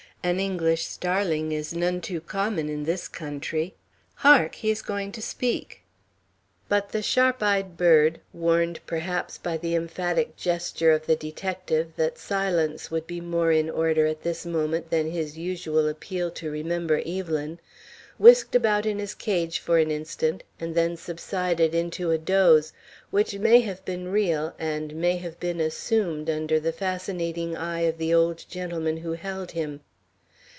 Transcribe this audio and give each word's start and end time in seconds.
"An 0.23 0.39
English 0.39 0.85
starling 0.85 1.51
is 1.51 1.73
none 1.73 1.99
too 1.99 2.21
common 2.21 2.69
in 2.69 2.83
this 2.83 3.07
country. 3.07 3.73
Hark! 4.17 4.53
he 4.53 4.69
is 4.69 4.83
going 4.83 5.11
to 5.13 5.19
speak." 5.21 5.81
But 6.69 6.89
the 6.89 7.01
sharp 7.01 7.41
eyed 7.41 7.75
bird, 7.75 8.19
warned 8.31 8.81
perhaps 8.85 9.39
by 9.39 9.57
the 9.57 9.73
emphatic 9.73 10.37
gesture 10.37 10.91
of 10.91 11.07
the 11.07 11.15
detective 11.15 11.93
that 11.95 12.19
silence 12.19 12.91
would 12.91 13.07
be 13.07 13.19
more 13.19 13.51
in 13.51 13.67
order 13.67 14.05
at 14.05 14.21
this 14.21 14.45
moment 14.45 14.91
than 14.91 15.09
his 15.09 15.39
usual 15.39 15.87
appeal 15.87 16.29
to 16.37 16.51
"remember 16.51 17.01
Evelyn," 17.03 17.59
whisked 18.19 18.53
about 18.53 18.85
in 18.85 18.99
his 18.99 19.15
cage 19.15 19.57
for 19.57 19.79
an 19.79 19.89
instant, 19.89 20.43
and 20.59 20.75
then 20.75 20.95
subsided 20.97 21.73
into 21.73 22.11
a 22.11 22.19
doze, 22.19 22.73
which 23.09 23.39
may 23.39 23.61
have 23.61 23.83
been 23.85 24.07
real, 24.11 24.53
and 24.59 24.93
may 24.93 25.17
have 25.17 25.39
been 25.39 25.59
assumed 25.59 26.29
under 26.29 26.59
the 26.59 26.71
fascinating 26.71 27.57
eye 27.57 27.81
of 27.81 27.97
the 27.97 28.13
old 28.13 28.45
gentleman 28.47 28.97
who 28.97 29.13
held 29.13 29.53
him. 29.53 29.79